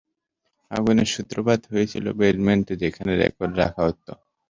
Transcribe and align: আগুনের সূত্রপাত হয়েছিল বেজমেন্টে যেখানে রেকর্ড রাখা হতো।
আগুনের 0.71 1.09
সূত্রপাত 1.13 1.61
হয়েছিল 1.71 2.05
বেজমেন্টে 2.19 2.73
যেখানে 2.83 3.11
রেকর্ড 3.15 3.53
রাখা 3.61 3.81
হতো। 3.87 4.11